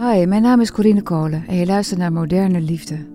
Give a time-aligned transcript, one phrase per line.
[0.00, 3.06] Hi, mijn naam is Corine Kolen en je luistert naar Moderne Liefde.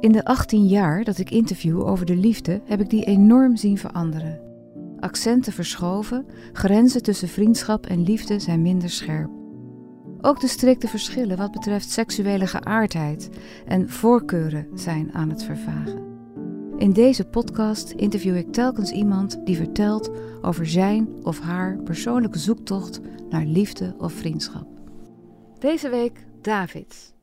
[0.00, 3.78] In de 18 jaar dat ik interview over de liefde heb ik die enorm zien
[3.78, 4.40] veranderen.
[5.00, 9.30] Accenten verschoven, grenzen tussen vriendschap en liefde zijn minder scherp.
[10.20, 13.28] Ook de strikte verschillen wat betreft seksuele geaardheid
[13.66, 16.02] en voorkeuren zijn aan het vervagen.
[16.76, 20.10] In deze podcast interview ik telkens iemand die vertelt
[20.42, 24.75] over zijn of haar persoonlijke zoektocht naar liefde of vriendschap.
[25.58, 27.14] Deze week David.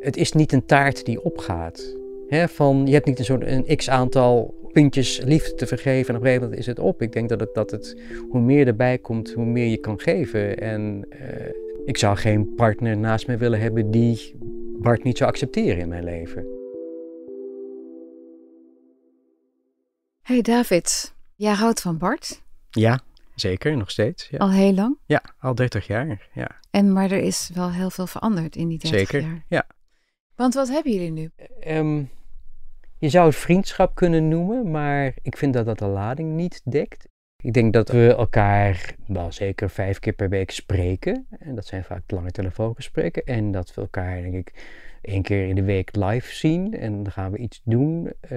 [0.00, 1.96] Het is niet een taart die opgaat.
[2.28, 6.20] He, van, je hebt niet een soort een x-aantal puntjes liefde te vergeven en op
[6.20, 7.02] een gegeven moment is het op.
[7.02, 10.58] Ik denk dat het, dat het hoe meer erbij komt, hoe meer je kan geven.
[10.58, 11.52] En uh,
[11.84, 14.34] ik zou geen partner naast me willen hebben die
[14.78, 16.46] Bart niet zou accepteren in mijn leven.
[20.22, 22.42] Hey David, jij houdt van Bart?
[22.70, 23.00] Ja,
[23.40, 24.28] zeker, nog steeds.
[24.28, 24.38] Ja.
[24.38, 24.98] Al heel lang?
[25.06, 26.28] Ja, al 30 jaar.
[26.34, 26.50] Ja.
[26.70, 29.44] En maar er is wel heel veel veranderd in die 30 zeker, jaar.
[29.48, 29.66] ja.
[30.34, 31.30] Want wat hebben jullie nu?
[31.66, 32.10] Um,
[32.98, 37.08] je zou het vriendschap kunnen noemen, maar ik vind dat dat de lading niet dekt.
[37.42, 41.26] Ik denk dat we elkaar wel zeker vijf keer per week spreken.
[41.38, 43.24] En dat zijn vaak lange telefoongesprekken.
[43.24, 44.52] En dat we elkaar, denk ik,
[45.00, 46.74] één keer in de week live zien.
[46.74, 48.04] En dan gaan we iets doen.
[48.04, 48.30] Uh,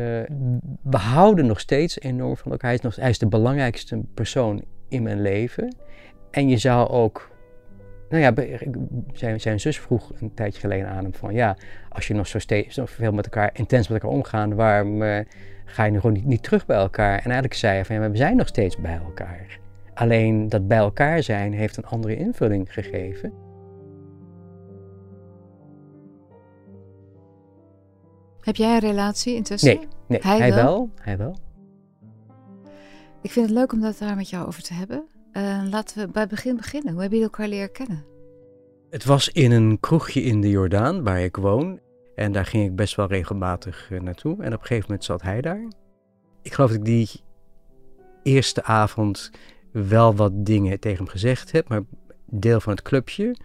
[0.83, 2.69] we houden nog steeds enorm van elkaar.
[2.69, 4.63] Hij is, nog, hij is de belangrijkste persoon
[4.93, 5.75] in mijn leven.
[6.31, 7.31] En je zou ook
[8.09, 8.33] nou ja,
[9.13, 11.57] zijn, zijn zus vroeg een tijdje geleden aan hem van ja,
[11.89, 15.19] als je nog zo, steeds, zo veel met elkaar, intens met elkaar omgaan, waarom uh,
[15.65, 17.17] ga je nu gewoon niet, niet, terug bij elkaar?
[17.17, 19.59] En eigenlijk zei hij van ja, we zijn nog steeds bij elkaar.
[19.93, 23.33] Alleen dat bij elkaar zijn heeft een andere invulling gegeven.
[28.41, 29.75] Heb jij een relatie intussen?
[29.75, 30.63] Nee, nee hij, hij wel?
[30.63, 30.89] wel?
[31.01, 31.35] Hij wel.
[33.23, 35.07] Ik vind het leuk om dat daar met jou over te hebben.
[35.33, 36.91] Uh, laten we bij het begin beginnen.
[36.91, 38.05] Hoe hebben jullie elkaar leren kennen?
[38.89, 41.79] Het was in een kroegje in de Jordaan, waar ik woon.
[42.15, 44.43] En daar ging ik best wel regelmatig uh, naartoe.
[44.43, 45.67] En op een gegeven moment zat hij daar.
[46.41, 47.09] Ik geloof dat ik die
[48.23, 49.31] eerste avond
[49.71, 51.81] wel wat dingen tegen hem gezegd heb, maar
[52.25, 53.35] deel van het clubje.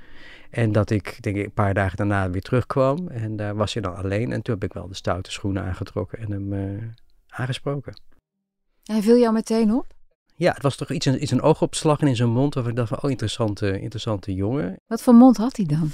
[0.51, 3.09] En dat ik, denk ik, een paar dagen daarna weer terugkwam.
[3.09, 4.33] En daar was hij dan alleen.
[4.33, 6.83] En toen heb ik wel de stoute schoenen aangetrokken en hem uh,
[7.29, 7.95] aangesproken.
[8.89, 9.87] Hij viel jou meteen op?
[10.37, 12.55] Ja, het was toch iets, iets een oogopslag in zijn mond.
[12.55, 14.81] Waarvan ik dacht van, oh, interessante, interessante jongen.
[14.87, 15.91] Wat voor mond had hij dan?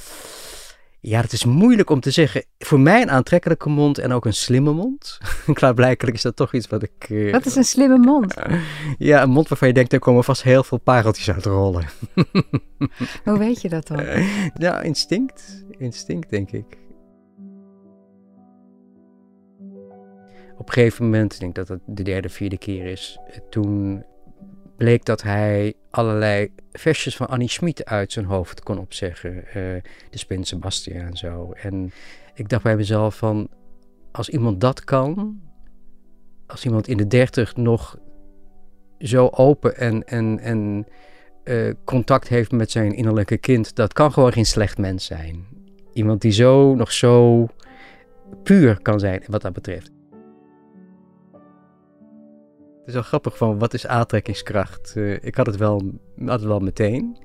[1.00, 2.44] Ja, het is moeilijk om te zeggen.
[2.58, 5.18] Voor mij een aantrekkelijke mond en ook een slimme mond.
[5.52, 7.08] Klaarblijkelijk is dat toch iets wat ik...
[7.08, 8.34] Uh, wat is een slimme mond?
[8.98, 11.84] ja, een mond waarvan je denkt, er komen vast heel veel pareltjes uit rollen.
[13.24, 14.04] Hoe weet je dat dan?
[14.54, 15.64] ja, instinct.
[15.78, 16.83] Instinct, denk ik.
[20.64, 24.04] Op een gegeven moment, ik denk dat het de derde, vierde keer is, eh, toen
[24.76, 29.34] bleek dat hij allerlei versjes van Annie Schmid uit zijn hoofd kon opzeggen.
[29.36, 31.52] Uh, de Spin Sebastian en zo.
[31.52, 31.92] En
[32.34, 33.48] ik dacht bij mezelf van,
[34.12, 35.40] als iemand dat kan,
[36.46, 37.98] als iemand in de dertig nog
[38.98, 40.86] zo open en, en, en
[41.44, 45.46] uh, contact heeft met zijn innerlijke kind, dat kan gewoon geen slecht mens zijn.
[45.92, 47.46] Iemand die zo nog zo
[48.42, 49.92] puur kan zijn wat dat betreft.
[52.84, 54.94] Het is wel grappig van wat is aantrekkingskracht.
[54.96, 55.82] Uh, ik had het wel,
[56.18, 57.18] had het wel meteen.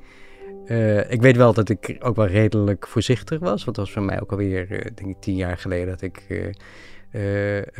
[0.66, 3.64] Uh, ik weet wel dat ik ook wel redelijk voorzichtig was.
[3.64, 6.54] Want dat was voor mij ook alweer, uh, denk ik, tien jaar geleden dat ik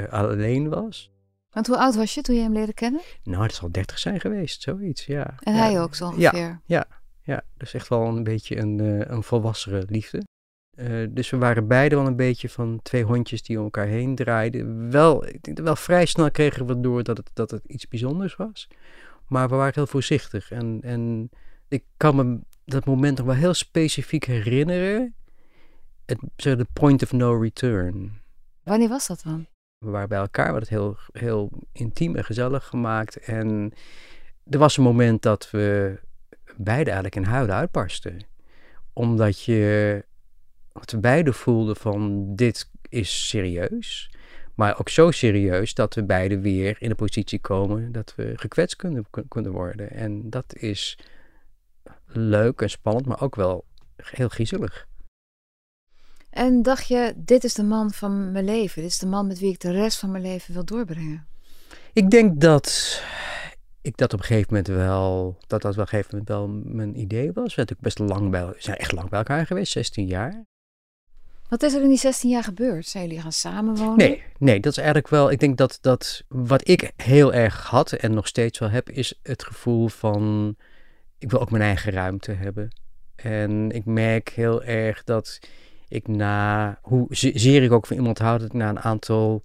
[0.10, 1.12] alleen was.
[1.50, 3.02] Want hoe oud was je toen je hem leerde kennen?
[3.24, 5.36] Nou, het zal dertig zijn geweest, zoiets, ja.
[5.40, 5.60] En ja.
[5.60, 6.40] hij ook zo ongeveer?
[6.40, 6.88] Ja, ja,
[7.22, 7.42] ja.
[7.58, 8.80] Dus echt wel een beetje een,
[9.14, 10.24] een volwassere liefde.
[10.80, 14.16] Uh, dus we waren beide wel een beetje van twee hondjes die om elkaar heen
[14.16, 14.92] draaiden.
[14.92, 17.88] Wel, ik denk dat wel vrij snel kregen we door dat het, dat het iets
[17.88, 18.68] bijzonders was.
[19.28, 20.52] Maar we waren heel voorzichtig.
[20.52, 21.30] En, en
[21.68, 25.16] ik kan me dat moment nog wel heel specifiek herinneren.
[26.06, 28.22] Het, de point of no return.
[28.64, 29.48] Wanneer was dat dan?
[29.78, 33.18] We waren bij elkaar, we hadden het heel, heel intiem en gezellig gemaakt.
[33.18, 33.74] En
[34.50, 36.00] er was een moment dat we
[36.58, 38.20] beide eigenlijk in huilen uitbarsten.
[38.94, 40.04] Omdat je
[40.80, 44.12] dat we beide voelden van dit is serieus.
[44.56, 48.76] Maar ook zo serieus dat we beide weer in de positie komen dat we gekwetst
[48.76, 49.92] kunnen, kunnen worden.
[49.92, 50.98] En dat is
[52.06, 53.66] leuk en spannend, maar ook wel
[53.96, 54.88] heel griezelig.
[56.30, 58.82] En dacht je, dit is de man van mijn leven.
[58.82, 61.28] Dit is de man met wie ik de rest van mijn leven wil doorbrengen.
[61.94, 63.02] Ik denk dat
[63.82, 67.00] ik dat op een gegeven moment wel, dat dat op een gegeven moment wel mijn
[67.00, 67.56] idee was.
[67.56, 70.46] We, best lang bij, zijn echt lang bij elkaar geweest, 16 jaar.
[71.50, 72.88] Wat is er in die 16 jaar gebeurd?
[72.88, 73.98] Zijn jullie gaan samenwonen?
[73.98, 75.32] Nee, nee, dat is eigenlijk wel.
[75.32, 79.20] Ik denk dat, dat wat ik heel erg had en nog steeds wel heb, is
[79.24, 80.56] het gevoel van
[81.18, 82.70] ik wil ook mijn eigen ruimte hebben.
[83.16, 85.40] En ik merk heel erg dat
[85.88, 89.42] ik na, hoe zeer ik ook van iemand houd, dat ik na een aantal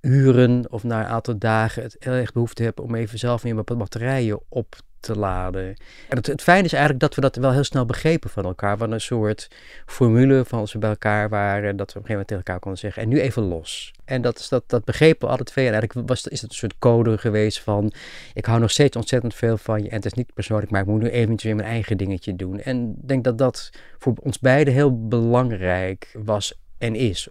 [0.00, 3.54] uren of na een aantal dagen het heel erg behoefte heb om even zelf weer
[3.54, 5.76] wat batterijen op te laden.
[6.08, 8.76] En het, het fijne is eigenlijk dat we dat wel heel snel begrepen van elkaar.
[8.76, 9.48] Wat een soort
[9.86, 12.60] formule van als we bij elkaar waren, dat we op een gegeven moment tegen elkaar
[12.60, 13.92] konden zeggen, en nu even los.
[14.04, 15.66] En dat, dat, dat begrepen we alle twee.
[15.66, 17.92] En eigenlijk was, is het een soort code geweest van,
[18.34, 19.88] ik hou nog steeds ontzettend veel van je.
[19.88, 22.60] En het is niet persoonlijk, maar ik moet nu eventjes mijn eigen dingetje doen.
[22.60, 27.28] En ik denk dat dat voor ons beiden heel belangrijk was en is.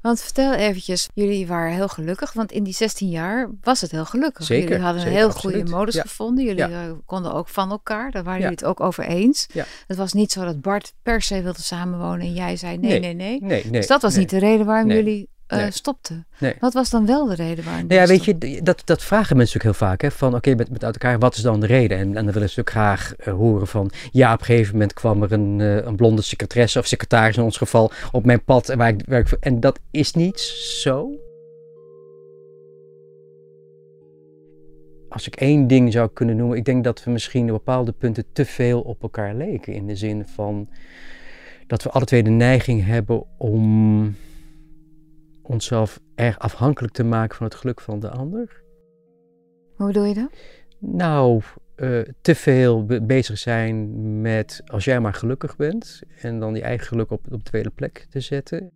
[0.00, 4.04] Want vertel eventjes, jullie waren heel gelukkig, want in die 16 jaar was het heel
[4.04, 4.44] gelukkig.
[4.44, 6.44] Zeker, jullie hadden een heel goede modus gevonden.
[6.44, 9.46] Jullie eh, konden ook van elkaar, daar waren jullie het ook over eens.
[9.86, 13.14] Het was niet zo dat Bart per se wilde samenwonen en jij zei nee, nee,
[13.14, 13.40] nee.
[13.40, 13.70] nee.
[13.70, 16.24] dus dat was niet de reden waarom jullie uh, stopte.
[16.60, 17.86] Wat was dan wel de reden waarom?
[17.86, 20.00] Nou ja, weet je, dat, dat vragen mensen ook heel vaak.
[20.00, 21.98] Hè, van oké, met, met uit elkaar, wat is dan de reden?
[21.98, 24.92] En, en dan willen ze ook graag uh, horen van ja, op een gegeven moment
[24.92, 28.74] kwam er een, uh, een blonde secretaresse of secretaris in ons geval op mijn pad.
[28.74, 31.10] Waar ik, waar ik, en dat is niet zo.
[35.08, 38.24] Als ik één ding zou kunnen noemen, ik denk dat we misschien op bepaalde punten
[38.32, 39.72] te veel op elkaar leken.
[39.72, 40.68] In de zin van
[41.66, 44.14] dat we alle twee de neiging hebben om
[45.48, 48.62] onszelf erg afhankelijk te maken van het geluk van de ander.
[49.76, 50.30] Hoe bedoel je dat?
[50.78, 51.42] Nou,
[51.76, 56.86] uh, te veel bezig zijn met als jij maar gelukkig bent en dan die eigen
[56.86, 58.70] geluk op, op de tweede plek te zetten.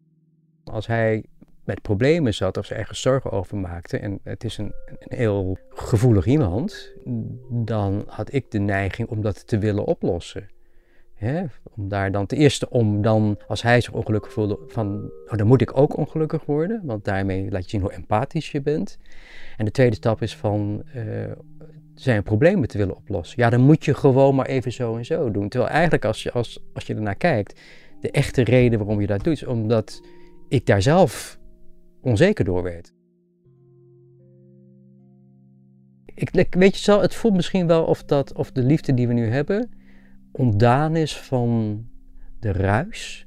[0.65, 1.25] Als hij
[1.65, 5.59] met problemen zat of ze ergens zorgen over maakte en het is een, een heel
[5.69, 6.93] gevoelig iemand,
[7.51, 10.49] dan had ik de neiging om dat te willen oplossen.
[11.77, 15.47] Om daar dan ten eerste om dan, als hij zich ongelukkig voelde, van oh, dan
[15.47, 16.81] moet ik ook ongelukkig worden.
[16.85, 18.99] Want daarmee laat je zien hoe empathisch je bent.
[19.57, 21.05] En de tweede stap is van uh,
[21.95, 23.43] zijn problemen te willen oplossen.
[23.43, 25.49] Ja, dan moet je gewoon maar even zo en zo doen.
[25.49, 27.61] Terwijl eigenlijk als je, als, als je ernaar kijkt,
[28.01, 30.01] de echte reden waarom je dat doet, is omdat
[30.49, 31.39] ik daar zelf
[32.01, 32.93] onzeker door werd.
[36.15, 39.27] Ik, weet je, het voelt misschien wel of, dat, of de liefde die we nu
[39.27, 39.71] hebben,
[40.33, 41.85] ontdaan is van
[42.41, 43.27] de ruis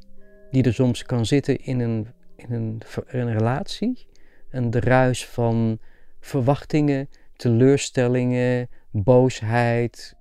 [0.51, 4.07] die er soms kan zitten in een, in een, een relatie.
[4.49, 5.79] En de ruis van
[6.19, 10.15] verwachtingen, teleurstellingen, boosheid.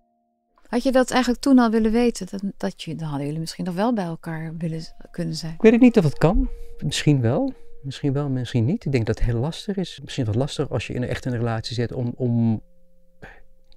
[0.68, 2.26] Had je dat eigenlijk toen al willen weten?
[2.30, 5.54] Dat, dat je, dan hadden jullie misschien nog wel bij elkaar willen kunnen zijn.
[5.54, 6.48] Ik weet niet of het kan.
[6.84, 7.52] Misschien wel.
[7.82, 8.84] Misschien wel, misschien niet.
[8.84, 10.00] Ik denk dat het heel lastig is.
[10.02, 12.62] Misschien wat lastig als je in een echte relatie zit om, om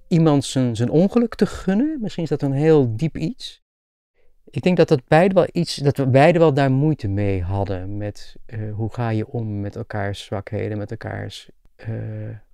[0.08, 1.98] iemand zijn, zijn ongeluk te gunnen.
[2.02, 3.64] Misschien is dat een heel diep iets.
[4.50, 7.98] Ik denk dat, dat, beide wel iets, dat we beide wel daar moeite mee hadden.
[7.98, 11.50] Met uh, hoe ga je om met elkaars zwakheden, met elkaars
[11.90, 11.96] uh,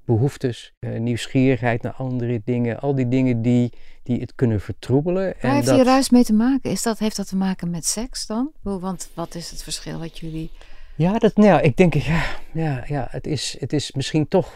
[0.06, 2.80] behoeftes, uh, nieuwsgierigheid naar andere dingen.
[2.80, 5.24] Al die dingen die, die het kunnen vertroebelen.
[5.24, 5.76] Waar en heeft dat...
[5.76, 6.72] hier ruis mee te maken?
[6.72, 8.52] Is dat, heeft dat te maken met seks dan?
[8.62, 10.52] Want wat is het verschil wat jullie...
[10.96, 14.54] Ja, dat, nou, ik denk, ja, ja, ja het, is, het is misschien toch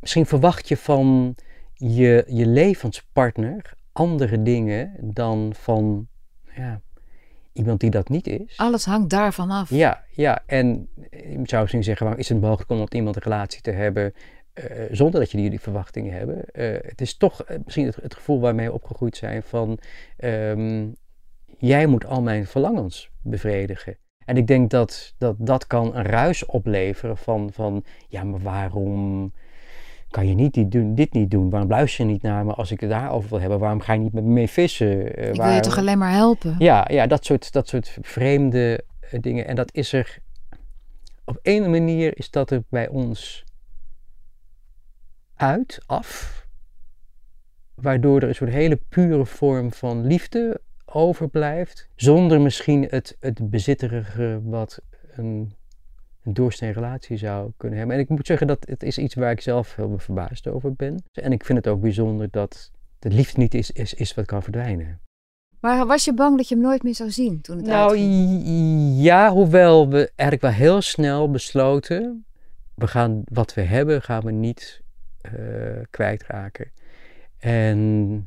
[0.00, 1.34] misschien verwacht je van
[1.74, 6.08] je, je levenspartner andere dingen dan van
[6.54, 6.80] ja,
[7.52, 8.56] iemand die dat niet is.
[8.56, 9.70] Alles hangt daarvan af.
[9.70, 10.42] Ja, ja.
[10.46, 13.70] en je zou misschien zeggen, waarom is het mogelijk om met iemand een relatie te
[13.70, 14.12] hebben
[14.54, 16.36] uh, zonder dat je die, die verwachtingen hebben?
[16.36, 19.78] Uh, het is toch uh, misschien het, het, gevoel waarmee we opgegroeid zijn van
[20.18, 20.94] um,
[21.58, 23.96] jij moet al mijn verlangens bevredigen.
[24.24, 29.32] En ik denk dat dat, dat kan een ruis opleveren van, van ja, maar waarom
[30.10, 31.50] kan je niet dit, doen, dit niet doen?
[31.50, 33.58] Waarom luister je niet naar me als ik het daarover wil hebben?
[33.58, 35.20] Waarom ga je niet met me mee vissen?
[35.20, 36.54] Uh, ik wil je toch alleen maar helpen?
[36.58, 39.46] Ja, ja dat, soort, dat soort vreemde uh, dingen.
[39.46, 40.18] En dat is er,
[41.24, 43.44] op een manier is dat er bij ons
[45.34, 46.36] uit, af.
[47.74, 51.88] Waardoor er een soort hele pure vorm van liefde overblijft.
[51.94, 55.52] Zonder misschien het, het bezitterige wat een
[56.28, 57.96] een doorsnee relatie zou kunnen hebben.
[57.96, 61.02] En ik moet zeggen dat het is iets waar ik zelf heel verbaasd over ben.
[61.12, 64.42] En ik vind het ook bijzonder dat de liefde niet is, is, is wat kan
[64.42, 65.00] verdwijnen.
[65.60, 67.98] Maar was je bang dat je hem nooit meer zou zien toen het Nou
[69.02, 72.24] ja, hoewel we eigenlijk wel heel snel besloten,
[72.74, 74.82] we gaan wat we hebben, gaan we niet
[75.22, 76.70] uh, kwijtraken.
[77.38, 78.26] En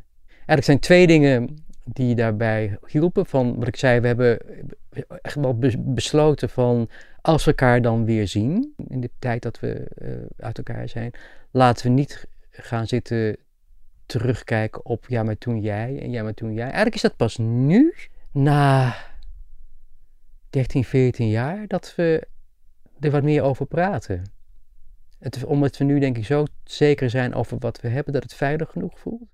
[0.52, 3.26] Eigenlijk zijn twee dingen die daarbij hielpen.
[3.26, 4.40] Van wat ik zei, we hebben
[5.22, 6.90] echt wel besloten van
[7.22, 11.12] als we elkaar dan weer zien, in de tijd dat we uh, uit elkaar zijn,
[11.52, 13.38] laten we niet gaan zitten
[14.06, 16.64] terugkijken op ja, maar toen jij en ja, maar toen jij.
[16.64, 17.94] Eigenlijk is dat pas nu,
[18.32, 18.96] na
[20.50, 22.28] 13, 14 jaar, dat we
[23.00, 24.24] er wat meer over praten.
[25.20, 28.34] Het, omdat we nu denk ik zo zeker zijn over wat we hebben, dat het
[28.34, 29.30] veilig genoeg voelt.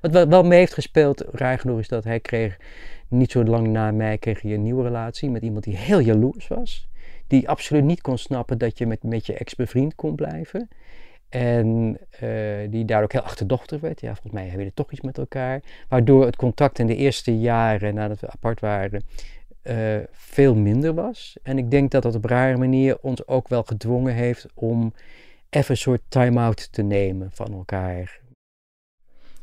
[0.00, 2.56] Wat wel mee heeft gespeeld, raar genoeg, is dat hij kreeg,
[3.08, 6.48] niet zo lang na mij, kreeg hij een nieuwe relatie met iemand die heel jaloers
[6.48, 6.88] was.
[7.26, 10.68] Die absoluut niet kon snappen dat je met, met je ex bevriend kon blijven.
[11.28, 12.30] En uh,
[12.70, 14.00] die daar ook heel achterdochtig werd.
[14.00, 15.62] Ja, volgens mij hebben we toch iets met elkaar.
[15.88, 19.02] Waardoor het contact in de eerste jaren nadat we apart waren
[19.62, 21.36] uh, veel minder was.
[21.42, 24.92] En ik denk dat dat op rare manier ons ook wel gedwongen heeft om
[25.50, 28.20] even een soort time-out te nemen van elkaar.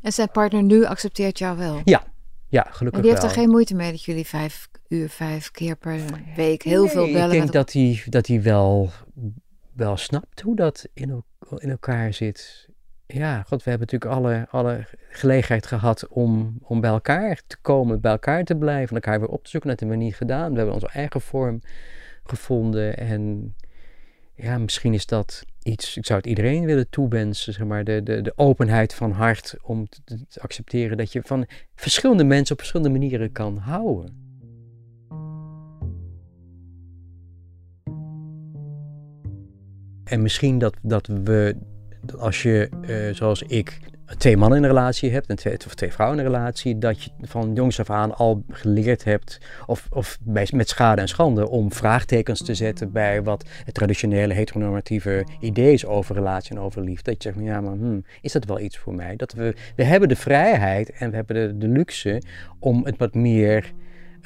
[0.02, 1.80] En zijn partner nu accepteert jou wel?
[1.84, 2.02] Ja,
[2.48, 5.76] ja gelukkig En die heeft er geen moeite mee dat jullie vijf uur, vijf keer
[5.76, 6.00] per
[6.36, 7.34] week heel veel bellen?
[7.34, 8.90] Ik denk dat hij, dat hij wel,
[9.72, 11.24] wel snapt hoe dat in,
[11.56, 12.68] in elkaar zit.
[13.06, 18.00] Ja, god, we hebben natuurlijk alle, alle gelegenheid gehad om, om bij elkaar te komen,
[18.00, 19.70] bij elkaar te blijven, elkaar weer op te zoeken.
[19.70, 20.50] Dat hebben we niet gedaan.
[20.50, 21.60] We hebben onze eigen vorm
[22.24, 22.96] gevonden.
[22.96, 23.54] En
[24.34, 28.22] ja, misschien is dat iets, ik zou het iedereen willen toewensen, zeg maar, de, de,
[28.22, 32.98] de openheid van hart om te, te accepteren dat je van verschillende mensen op verschillende
[32.98, 34.24] manieren kan houden.
[40.04, 41.56] En misschien dat, dat we,
[42.18, 43.78] als je, uh, zoals ik,
[44.18, 47.02] twee mannen in een relatie hebt en twee, of twee vrouwen in een relatie, dat
[47.02, 51.48] je van jongs af aan al geleerd hebt, of, of bij, met schade en schande,
[51.48, 56.82] om vraagtekens te zetten bij wat het traditionele heteronormatieve idee is over relatie en over
[56.82, 57.10] liefde.
[57.10, 59.16] Dat je zegt, ja, maar hmm, is dat wel iets voor mij?
[59.16, 62.22] Dat we, we hebben de vrijheid en we hebben de, de luxe
[62.58, 63.72] om het wat meer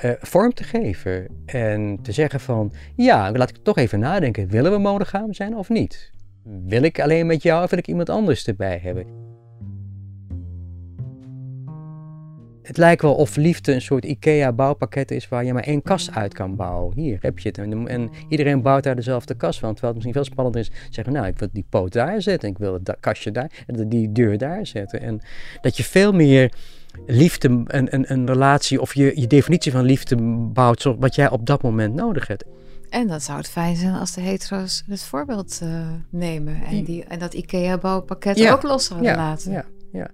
[0.04, 1.26] uh, vorm te geven.
[1.46, 5.68] En te zeggen van, ja, laat ik toch even nadenken, willen we monogaam zijn of
[5.68, 6.10] niet?
[6.66, 9.19] Wil ik alleen met jou of wil ik iemand anders erbij hebben?
[12.70, 16.34] Het lijkt wel of liefde een soort IKEA-bouwpakket is waar je maar één kast uit
[16.34, 16.96] kan bouwen.
[16.96, 17.58] Hier heb je het.
[17.58, 19.72] En, iedereen bouwt daar dezelfde kast van.
[19.72, 22.48] Terwijl het misschien veel spannender is zeggen, nou, ik wil die poot daar zetten.
[22.48, 25.00] Ik wil het kastje daar, die deur daar zetten.
[25.00, 25.20] En
[25.60, 26.52] dat je veel meer
[27.06, 30.16] liefde, een, een, een relatie of je, je definitie van liefde
[30.52, 32.44] bouwt zoals wat jij op dat moment nodig hebt.
[32.90, 37.04] En dat zou het fijn zijn als de hetero's het voorbeeld uh, nemen en, die,
[37.04, 39.52] en dat IKEA-bouwpakket ook los zouden ja, laten.
[39.52, 40.10] Ja, ja.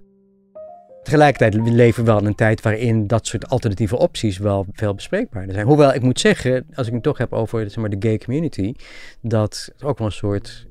[1.07, 5.53] Tegelijkertijd leven we wel in een tijd waarin dat soort alternatieve opties wel veel bespreekbaarder
[5.53, 5.65] zijn.
[5.65, 8.73] Hoewel ik moet zeggen, als ik het toch heb over zeg maar, de gay community,
[9.21, 10.67] dat het ook wel een soort,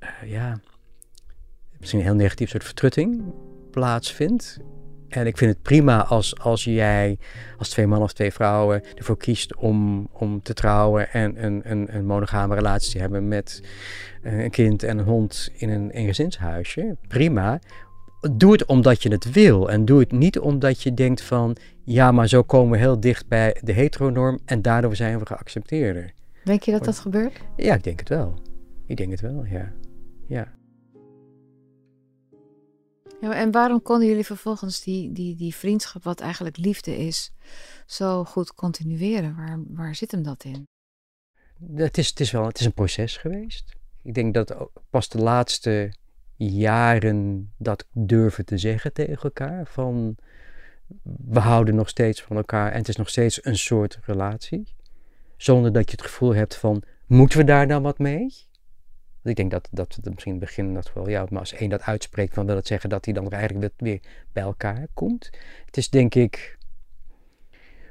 [0.00, 0.60] uh, ja,
[1.78, 3.22] misschien een heel negatief soort vertrutting
[3.70, 4.58] plaatsvindt.
[5.08, 7.18] En ik vind het prima als, als jij
[7.58, 11.96] als twee mannen of twee vrouwen ervoor kiest om, om te trouwen en een, een,
[11.96, 13.62] een monogame relatie te hebben met
[14.22, 16.96] een kind en een hond in een, een gezinshuisje.
[17.08, 17.60] Prima.
[18.20, 22.12] Doe het omdat je het wil en doe het niet omdat je denkt van ja,
[22.12, 26.12] maar zo komen we heel dicht bij de heteronorm en daardoor zijn we geaccepteerder.
[26.44, 27.40] Denk je dat dat gebeurt?
[27.56, 28.34] Ja, ik denk het wel.
[28.86, 29.72] Ik denk het wel, ja.
[30.28, 30.56] Ja.
[33.20, 37.32] Ja, en waarom konden jullie vervolgens die, die, die vriendschap, wat eigenlijk liefde is,
[37.86, 39.36] zo goed continueren?
[39.36, 40.66] Waar, waar zit hem dat in?
[41.74, 43.76] Het is, het is wel het is een proces geweest.
[44.02, 45.92] Ik denk dat pas de laatste
[46.38, 49.66] jaren dat durven te zeggen tegen elkaar.
[49.66, 50.16] Van
[51.28, 54.74] we houden nog steeds van elkaar en het is nog steeds een soort relatie.
[55.36, 58.46] Zonder dat je het gevoel hebt van moeten we daar dan wat mee?
[59.22, 61.70] ik denk dat, dat het misschien in het begin dat wel, ja, maar als één
[61.70, 64.00] dat uitspreekt, dan wil het zeggen dat hij dan eigenlijk weer
[64.32, 65.30] bij elkaar komt.
[65.66, 66.58] Het is denk ik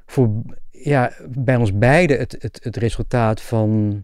[0.05, 0.29] voor,
[0.71, 4.03] ja, bij ons beiden het, het, het resultaat van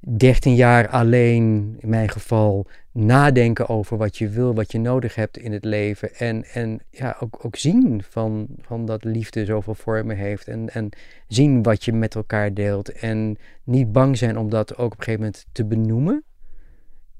[0.00, 5.38] 13 jaar alleen, in mijn geval, nadenken over wat je wil, wat je nodig hebt
[5.38, 6.14] in het leven.
[6.14, 10.48] En, en ja, ook, ook zien van, van dat liefde zoveel vormen heeft.
[10.48, 10.88] En, en
[11.28, 12.92] zien wat je met elkaar deelt.
[12.92, 16.24] En niet bang zijn om dat ook op een gegeven moment te benoemen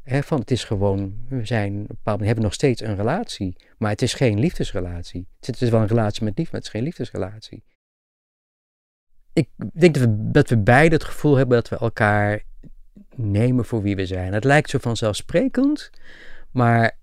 [0.05, 3.91] van het is gewoon, we zijn, op een we hebben nog steeds een relatie, maar
[3.91, 5.27] het is geen liefdesrelatie.
[5.41, 7.63] Het is wel een relatie met liefde, maar het is geen liefdesrelatie.
[9.33, 12.43] Ik denk dat we, dat we beide het gevoel hebben dat we elkaar
[13.15, 14.33] nemen voor wie we zijn.
[14.33, 15.91] Het lijkt zo vanzelfsprekend,
[16.51, 16.97] maar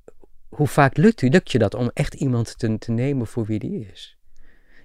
[0.49, 3.59] hoe vaak lukt, u, lukt je dat om echt iemand te, te nemen voor wie
[3.59, 4.17] die is?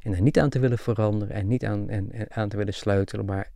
[0.02, 3.24] En er niet aan te willen veranderen en niet aan, en, aan te willen sleutelen,
[3.24, 3.50] maar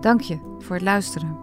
[0.00, 1.36] Dank je voor het luisteren.